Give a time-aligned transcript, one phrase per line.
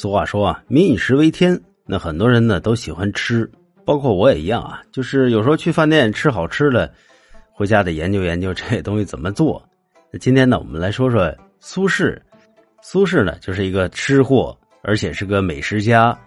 [0.00, 1.60] 俗话说啊，民以食为天。
[1.84, 3.46] 那很多人呢都喜欢吃，
[3.84, 4.80] 包括我也一样啊。
[4.90, 6.90] 就是有时候去饭店吃好吃的，
[7.52, 9.62] 回家得研究研究这东西怎么做。
[10.10, 12.18] 那今天呢，我们来说说苏轼。
[12.80, 16.18] 苏轼呢，就是一个吃货，而且是个美食家。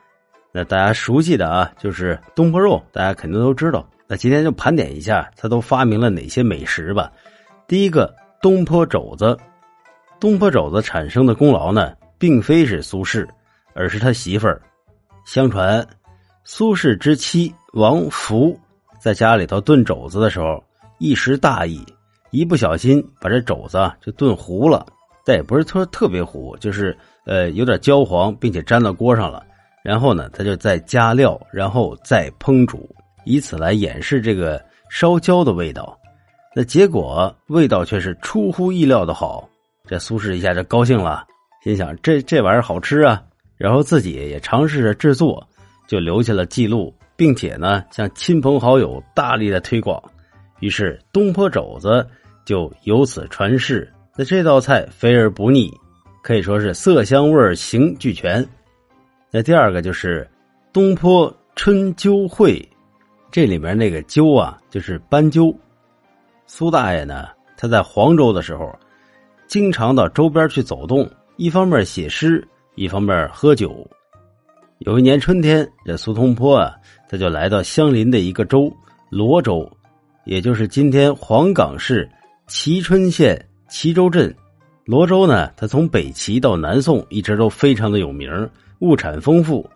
[0.52, 3.90] 那大家熟悉的啊，就是东坡肉，大家肯定都知道。
[4.08, 7.12] 那今天就盘点一下，他都发明了哪些美食吧。
[7.68, 9.36] 第一个，东坡肘子。
[10.20, 13.28] 东坡肘子产生的功劳呢，并非是苏轼，
[13.74, 14.62] 而是他媳妇儿。
[15.26, 15.86] 相传，
[16.44, 18.60] 苏轼之妻王弗
[19.00, 20.64] 在家里头炖肘子的时候，
[21.00, 21.84] 一时大意，
[22.32, 24.86] 一不小心把这肘子就炖糊了。
[25.26, 29.46] 但也不是说特别糊，就是呃有点焦黄，并且粘到锅上了。
[29.84, 32.94] 然后呢，他就再加料，然后再烹煮，
[33.26, 35.98] 以此来掩饰这个烧焦的味道。
[36.56, 39.50] 那结果味道却是出乎意料的好。
[39.86, 41.26] 这苏轼一下就高兴了，
[41.64, 43.22] 心想这这玩意儿好吃啊，
[43.64, 45.42] 然后自己也尝试着制作，
[45.88, 50.04] 就留下了记录，并且呢向亲朋好友大力的推广，
[50.60, 52.06] 于是东坡肘子
[52.44, 53.90] 就由此传世。
[54.18, 55.72] 那这道菜肥而不腻，
[56.22, 58.46] 可以说是色香味形俱全。
[59.32, 60.30] 那第二个就是
[60.74, 62.62] 东坡春鸠会，
[63.32, 65.58] 这里面那个鸠啊就是斑鸠。
[66.48, 68.78] 苏大爷呢，他在黄州的时候。
[69.48, 73.86] 经常到周边去走动，一方面写诗，一方面喝酒。
[74.80, 76.76] 有一年春天，这苏东坡啊，
[77.10, 78.72] 他就来到相邻的一个州
[79.10, 79.70] 罗州，
[80.26, 82.10] 也就是今天黄冈市
[82.48, 84.34] 蕲春县蕲州镇。
[84.86, 88.30] 罗州呢，它从北齐到南宋一直都非常的有名，
[88.80, 89.70] 物产丰富，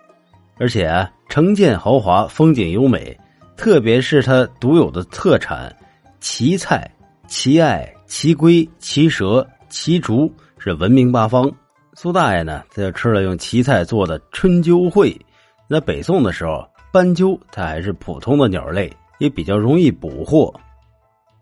[0.58, 3.18] 而且啊，城建豪华，风景优美，
[3.56, 5.74] 特别是它独有的特产
[6.20, 6.90] 蕲菜、
[7.30, 9.48] 蕲艾、蕲龟、蕲蛇。
[9.70, 11.52] 齐竹是闻名八方，
[12.00, 15.20] 苏大爷呢，他就吃了用蕲菜做的春鸠会。
[15.68, 20.54] 那北宋的时候，斑鸠它还是普通的鸟类，也比较容易捕获。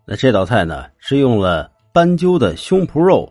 [0.06, 3.30] 那这道菜呢，是用了斑鸠的胸脯肉，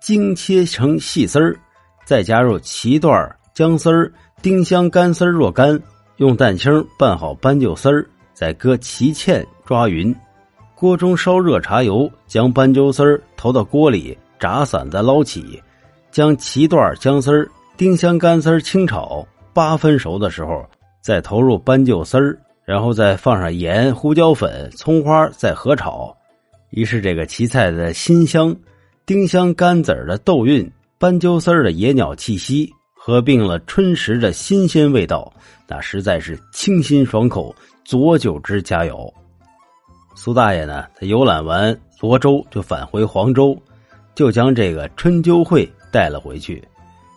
[0.00, 1.56] 精切成细丝儿，
[2.04, 4.12] 再加入脐段、姜丝儿、
[4.42, 5.80] 丁香干丝若干，
[6.16, 10.12] 用蛋清拌好斑鸠丝儿，再搁脐芡抓匀。
[10.74, 14.18] 锅中烧热茶油，将斑鸠丝儿投到锅里。
[14.40, 15.62] 炸散再捞起，
[16.14, 20.64] 将脐段、姜丝、丁香干丝清炒八分熟的时候，
[21.00, 22.16] 再投入斑鸠丝，
[22.64, 26.16] 然后再放上盐、胡椒粉、葱花，再合炒。
[26.70, 28.54] 于是这个蕲菜的辛香、
[29.04, 30.70] 丁香干子的豆韵、
[31.00, 35.32] 斑鸠丝的野鸟气息，合并了春时的新鲜味道，
[35.66, 37.52] 那实在是清新爽口，
[37.84, 39.12] 佐酒之佳肴。
[40.14, 43.60] 苏大爷呢，他游览完罗州，就返回黄州。
[44.14, 46.60] 就将这个春秋会带了回去，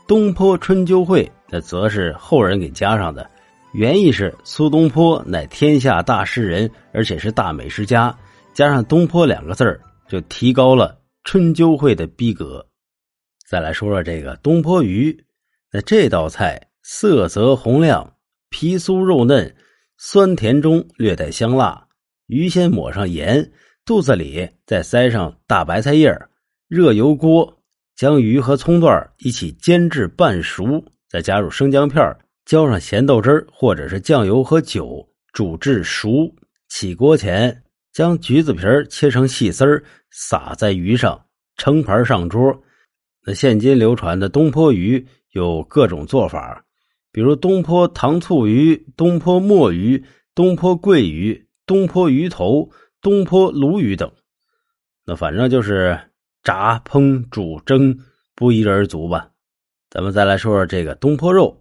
[0.07, 3.27] 东坡春秋会那则是后人给加上的，
[3.73, 8.15] 原意是苏东坡乃天下大诗人，而且是大美食家，
[8.53, 12.63] 加上东坡两个字儿，就提高了春秋会的逼格。
[13.49, 15.25] 再来说说这个东坡鱼，
[15.73, 18.13] 那这道菜色泽红亮，
[18.51, 19.55] 皮酥肉嫩，
[19.97, 21.83] 酸甜中略带香辣，
[22.27, 23.51] 鱼先抹上盐，
[23.83, 26.29] 肚子里再塞上大白菜叶儿。
[26.67, 27.56] 热油锅，
[27.97, 32.15] 将鱼和葱段一起煎至半熟，再加入生姜片
[32.45, 36.31] 浇上咸豆汁或者是酱油和酒，煮至熟。
[36.69, 41.25] 起锅前，将橘子皮切成细丝撒在鱼上，
[41.55, 42.61] 盛盘上桌。
[43.25, 46.63] 那现今流传的东坡鱼有各种做法，
[47.11, 52.69] 比如东坡糖醋鱼、东坡墨鱼、东坡桂鱼、东坡鱼头、
[53.01, 54.11] 东坡鲈鱼等。
[55.03, 55.99] 那反正就是。
[56.47, 57.93] 炸、烹、煮、蒸，
[58.33, 59.29] 不一而足吧？
[59.89, 61.59] 咱们再来说说这个东坡肉。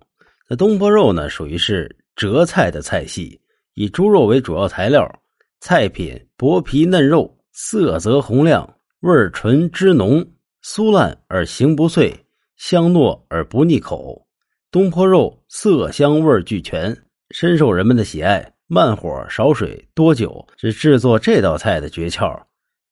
[0.48, 3.40] 那东坡肉呢，属于是浙菜的菜系，
[3.74, 5.04] 以猪肉为主要材料，
[5.58, 10.24] 菜品薄皮嫩肉，色泽红亮，味纯汁浓，
[10.62, 12.14] 酥烂而形不碎，
[12.56, 14.24] 香糯而不腻口。
[14.70, 16.96] 东坡肉色香味俱全，
[17.30, 18.52] 深受人们的喜爱。
[18.68, 22.40] 慢火少水多酒是制作这道菜的诀窍。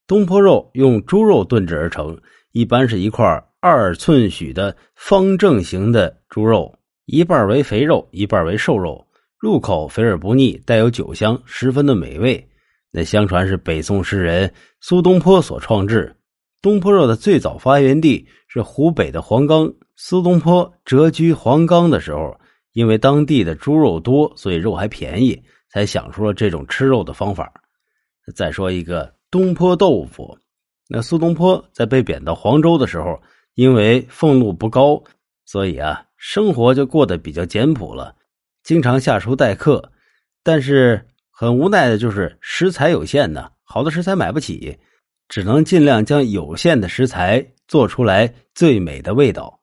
[0.06, 2.20] 东坡肉用猪肉炖制而成，
[2.52, 3.24] 一般是一块
[3.60, 9.06] 二寸许的方正形的猪肉，一半为肥肉，一半为瘦肉，
[9.38, 12.46] 入口肥而不腻，带有酒香，十分的美味。
[12.90, 16.14] 那相传是北宋诗人苏东坡所创制。
[16.60, 19.72] 东坡肉的最早发源地是湖北的黄冈。
[19.96, 22.38] 苏东坡谪居黄冈的时候，
[22.74, 27.50] 因为当地的猪肉多，所以肉还便宜，才想出了这种吃肉的方法。
[28.36, 29.10] 再说一个。
[29.34, 30.38] 东坡豆腐，
[30.86, 33.20] 那苏东坡在被贬到黄州的时候，
[33.56, 35.02] 因为俸禄不高，
[35.44, 38.14] 所以啊，生活就过得比较简朴了，
[38.62, 39.90] 经常下厨待客。
[40.44, 44.78] 但是很无奈的就是食材有限呢，好的食材买不起，
[45.26, 49.58] 只能尽量将有限的食材做出来最美的味道。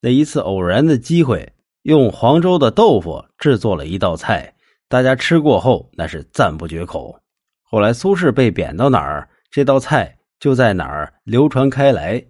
[0.00, 1.52] 那一次偶然的机会，
[1.82, 4.54] 用黄州的豆腐制作了一道菜，
[4.88, 7.20] 大家吃过后那是赞不绝口。
[7.70, 12.24] 后来苏轼被贬到哪儿，这道菜就在哪儿流传开来。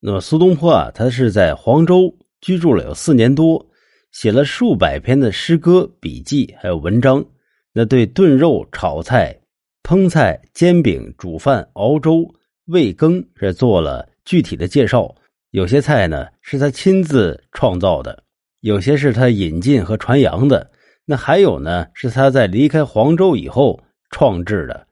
[0.00, 3.66] 那么苏东坡啊，他是在黄州居住了有四年多，
[4.12, 7.24] 写了数百篇的诗歌、笔记还有文章。
[7.72, 9.34] 那对炖肉、炒菜、
[9.82, 12.26] 烹菜、煎饼、煮饭、熬粥、
[12.66, 15.14] 味羹是做了具体的介绍。
[15.52, 18.24] 有些菜呢是他亲自创造的，
[18.60, 20.70] 有些是他引进和传扬的，
[21.06, 23.80] 那还有呢是他在离开黄州以后
[24.10, 24.86] 创制的。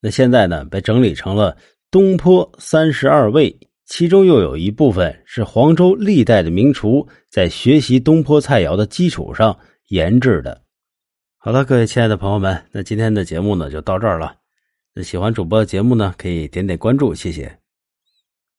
[0.00, 1.52] 那现在呢被整理成了
[1.90, 3.50] 《东坡三十二味》，
[3.86, 9.56] 其中又有一部分是黄州历代的名厨在学习东坡菜肴的基础上
[9.88, 10.62] 研制的。
[11.36, 14.34] 好了，各位亲爱的朋友们，那今天的节目呢就到这儿了。
[14.94, 17.61] 那喜欢主播的节目呢，可以点点关注，谢谢。